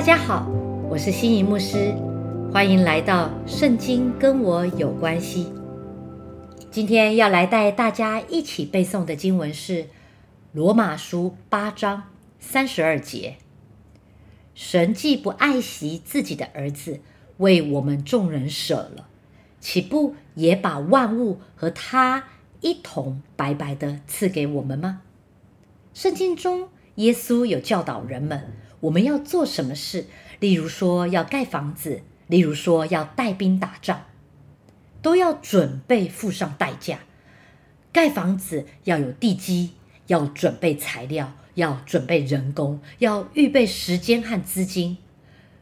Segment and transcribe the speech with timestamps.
[0.00, 0.48] 大家好，
[0.88, 1.94] 我是心仪牧师，
[2.50, 5.44] 欢迎来到《圣经跟我有关系》。
[6.70, 9.82] 今天要来带大家一起背诵的经文是
[10.52, 12.04] 《罗马书》八章
[12.38, 13.36] 三十二节。
[14.54, 17.00] 神既不爱惜自己的儿子，
[17.36, 19.06] 为我们众人舍了，
[19.60, 22.24] 岂不也把万物和他
[22.62, 25.02] 一同白白的赐给我们吗？
[25.92, 28.54] 圣经中，耶稣有教导人们。
[28.80, 30.06] 我们要做什么事？
[30.38, 34.06] 例如说要盖房子，例如说要带兵打仗，
[35.02, 37.00] 都要准备付上代价。
[37.92, 39.72] 盖房子要有地基，
[40.06, 44.96] 要准备材料，要准备人工，要预备时间和资金。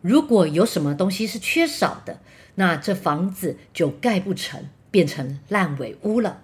[0.00, 2.20] 如果有什么东西是缺少的，
[2.54, 6.42] 那这房子就盖不成，变成烂尾屋了。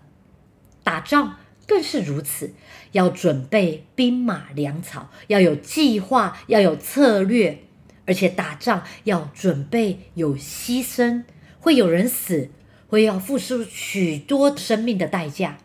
[0.83, 1.37] 打仗。
[1.67, 2.53] 更是如此，
[2.93, 7.59] 要准备兵马粮草，要有计划，要有策略，
[8.07, 11.25] 而且打仗要准备有牺牲，
[11.59, 12.51] 会有人死，
[12.87, 15.59] 会要付出许多生命的代价。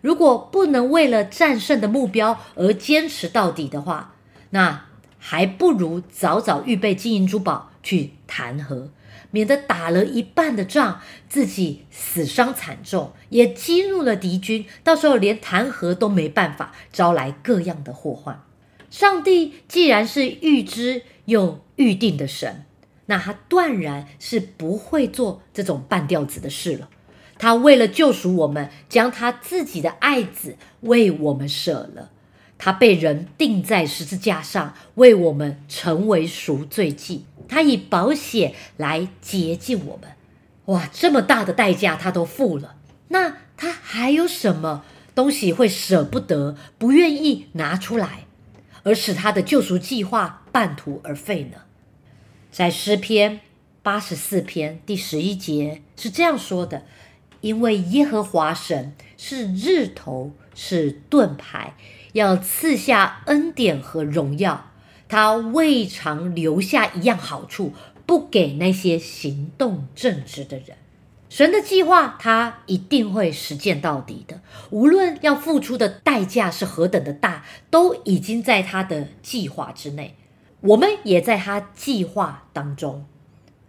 [0.00, 4.14] 如果不能为了战胜的目标而坚持到底的话，
[4.50, 4.86] 那
[5.18, 8.90] 还不如早早预备金银珠宝去谈和。
[9.30, 18.44] 免得打了一半的仗，自己死伤惨重，也激怒了敌军，到时候连谈和都没办法，招来各样的祸患。
[18.90, 22.64] 上帝既然是预知又预定的神，
[23.06, 26.88] 那他断然是不会做这种半吊子的事了。
[27.36, 32.12] 他为了救赎我们，将他自己的爱子为我们舍了，
[32.56, 37.24] 他被人钉在十字架上，为我们成为赎罪祭。
[37.48, 40.10] 他以保险来洁净我们，
[40.66, 42.76] 哇，这么大的代价他都付了，
[43.08, 48.26] 那他还有什么东西会舍不得、不愿意拿出来，
[48.82, 51.58] 而使他的救赎计划半途而废呢？
[52.50, 53.40] 在诗篇
[53.82, 56.84] 八十四篇第十一节是这样说的
[57.42, 61.74] ：“因为耶和华神是日头，是盾牌，
[62.12, 64.70] 要赐下恩典和荣耀。”
[65.08, 67.72] 他未尝留下一样好处，
[68.06, 70.76] 不给那些行动正直的人。
[71.28, 74.40] 神的计划，他一定会实践到底的。
[74.70, 80.16] 无论要付出的代价是何等的大，都已经在他的计划之内。
[80.60, 83.04] 我们也在他计划当中。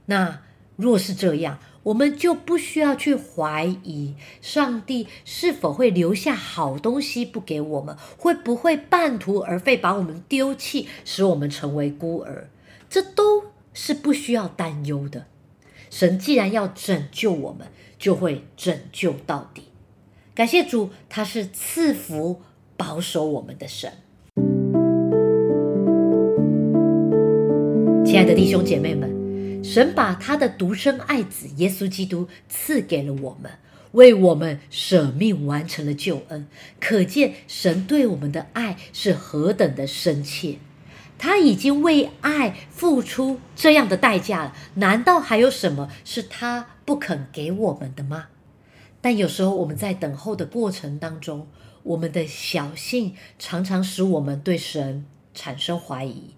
[0.05, 0.41] 那
[0.75, 12.49] 若是这样，我们就不需要去怀疑上帝是否会留下好东西不给我们，会不会半途而废，把我们丢弃，使我们成为孤儿？
[12.89, 15.25] 这都是不需要担忧的。
[15.91, 17.67] 神既然要拯救我们，
[17.99, 19.65] 就会拯救到底。
[20.33, 22.41] 感谢主，他是赐福
[22.75, 23.91] 保守我们的神。
[28.03, 29.14] 亲爱的弟兄姐妹们。
[29.65, 33.51] 神把他的独生爱子耶稣基督赐给了我们，
[33.93, 36.47] 为我们舍命完成了救恩。
[36.79, 40.57] 可见神对我们的爱是何等的深切。
[41.17, 48.27] 他已经为爱付出这样的代价了，难道还有什么是他不肯给我们的吗？
[49.01, 51.47] 但有时候我们在等候的过程当中，
[51.83, 56.35] 我们的小性常常使我们对神产生怀疑。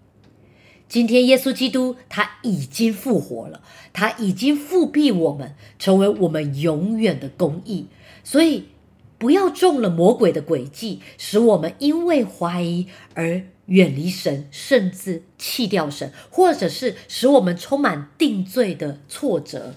[0.90, 3.62] 今天耶稣基督他已经复活了，
[3.92, 7.88] 他已经复辟我们，成为我们永远的公义。
[8.24, 8.70] 所以
[9.18, 19.76] 不要中了魔鬼的诡计，使我们因为怀疑而远离神，甚至弃掉神，或者是使我们充满定罪的挫折，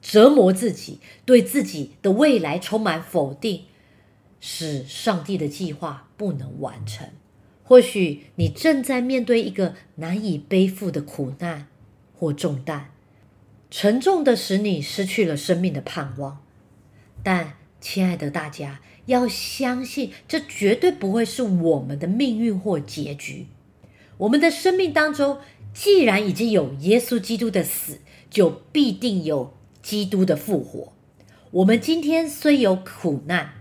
[0.00, 3.64] 折磨自己，对自己的未来充满否定，
[4.40, 7.08] 使上帝的计划不能完成。
[7.68, 11.66] 或许你正在面对一个难以背负的苦难
[12.18, 12.86] 或重担，
[13.70, 16.42] 沉重的使你失去了生命的盼望。
[17.22, 23.48] 但，亲爱的大家，要相信，这绝对不会是我们的命运或结局。
[24.16, 25.36] 我们的生命当中，
[25.74, 27.98] 既然已经有耶稣基督的死，
[28.30, 30.94] 就必定有基督的复活。
[31.50, 33.52] 我们今天虽有苦难，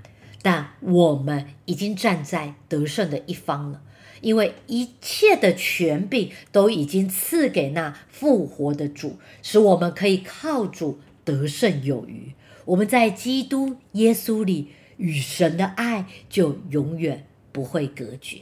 [0.41, 3.81] 但我们已经站在得胜的一方了。
[4.21, 12.33] 因为一切的权柄都已经赐给那复活的主，使我们可以靠主得胜有余。
[12.65, 18.39] 我们在基督耶稣里与神的爱就永远不会隔绝。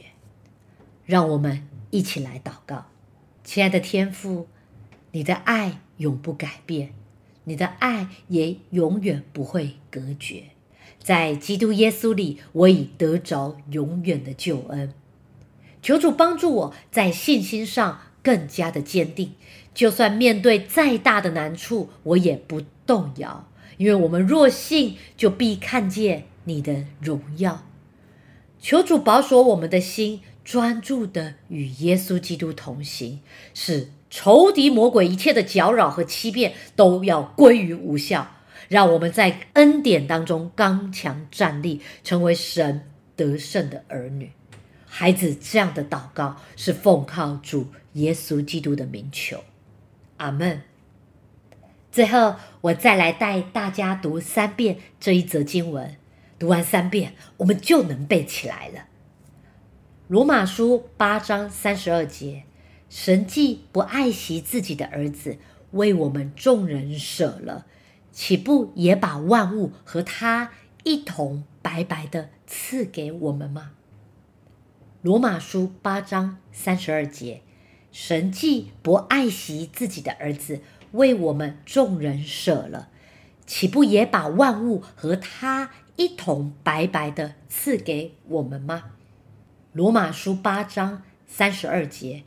[1.04, 2.86] 让我们一起来祷告，
[3.44, 4.48] 亲爱的天父，
[5.12, 6.92] 你的爱永不改变，
[7.44, 10.44] 你的爱也永远不会隔绝。
[10.98, 14.92] 在基督耶稣里，我已得着永远的救恩。
[15.86, 19.34] 求主帮助我在信心上更加的坚定。
[19.72, 27.64] 就算面对再大的难处，我也不动摇，因为我们若信，就必看见你的荣耀。
[28.58, 33.20] 求主保守我们的心，专注的与耶稣基督同行，
[33.54, 38.32] 使仇敌魔鬼一切的搅扰和欺骗都要归于无效。
[38.68, 44.32] 让我们在恩典当中刚强站立，成为神得胜的儿女。
[44.98, 49.44] 孩子这样的祷告是奉靠主耶稣基督的名求。
[50.16, 50.62] 阿门。
[51.92, 55.96] 最后，我再来带大家读三遍这一则经文。
[56.38, 58.86] 读完三遍，我们就能背起来了。
[60.08, 62.44] 罗马书八章三十二节：
[62.88, 65.36] 神既不爱惜自己的儿子，
[65.72, 67.66] 为我们众人舍了，
[68.12, 70.52] 岂不也把万物和他
[70.84, 73.72] 一同白白的赐给我们吗？
[75.06, 77.42] 罗马书八章三十二节。
[77.92, 82.88] 神既不爱惜自己的儿子，为我们众人舍了，
[83.46, 88.96] 岂不也把万物和他一同白白的赐给我们吗？
[89.72, 92.24] 罗马书八章三十二节，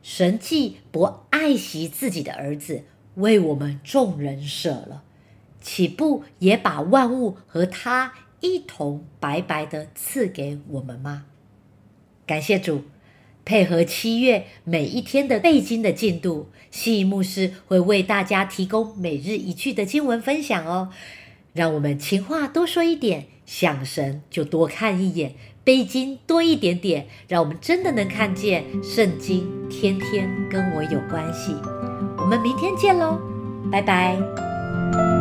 [0.00, 2.84] 神既不爱惜自己的儿子，
[3.16, 5.02] 为我们众人舍了，
[5.60, 11.24] 岂不也把万物和他一同白白的赐给我们吗？
[12.26, 12.82] 感谢主。
[13.44, 20.90] 配合七月每一天的背经的进度，西仪牧师会为大家提供每日一句的经文分享哦。
[21.52, 25.34] 让我们情话多说一点，想神就多看一眼，
[25.64, 31.52] 背经多一点点，让我们真的能看见圣经天天跟我有关系。
[32.18, 33.20] 我们明天见喽，
[33.72, 35.11] 拜拜。